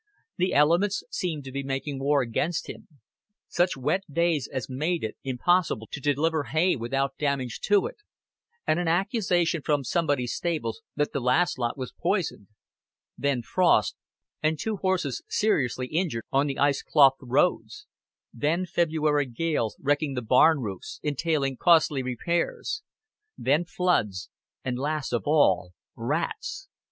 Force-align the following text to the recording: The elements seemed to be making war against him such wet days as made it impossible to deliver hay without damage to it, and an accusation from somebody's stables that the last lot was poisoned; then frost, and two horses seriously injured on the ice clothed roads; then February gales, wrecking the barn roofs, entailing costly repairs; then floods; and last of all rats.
The 0.37 0.55
elements 0.55 1.03
seemed 1.11 1.43
to 1.43 1.51
be 1.51 1.61
making 1.61 1.99
war 1.99 2.23
against 2.23 2.67
him 2.67 2.87
such 3.47 3.77
wet 3.77 4.01
days 4.11 4.49
as 4.51 4.67
made 4.67 5.03
it 5.03 5.15
impossible 5.23 5.85
to 5.91 6.01
deliver 6.01 6.45
hay 6.45 6.75
without 6.75 7.19
damage 7.19 7.59
to 7.65 7.85
it, 7.85 7.97
and 8.65 8.79
an 8.79 8.87
accusation 8.87 9.61
from 9.61 9.83
somebody's 9.83 10.33
stables 10.33 10.81
that 10.95 11.13
the 11.13 11.19
last 11.19 11.59
lot 11.59 11.77
was 11.77 11.93
poisoned; 11.95 12.47
then 13.15 13.43
frost, 13.43 13.95
and 14.41 14.57
two 14.57 14.77
horses 14.77 15.21
seriously 15.29 15.85
injured 15.85 16.25
on 16.31 16.47
the 16.47 16.57
ice 16.57 16.81
clothed 16.81 17.21
roads; 17.21 17.85
then 18.33 18.65
February 18.65 19.27
gales, 19.27 19.77
wrecking 19.79 20.15
the 20.15 20.23
barn 20.23 20.61
roofs, 20.61 20.99
entailing 21.03 21.57
costly 21.57 22.01
repairs; 22.01 22.81
then 23.37 23.65
floods; 23.65 24.31
and 24.65 24.79
last 24.79 25.13
of 25.13 25.21
all 25.27 25.73
rats. 25.95 26.69